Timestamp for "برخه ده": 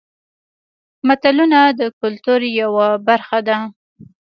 3.07-3.57